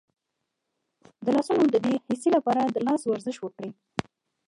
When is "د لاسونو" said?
1.25-1.63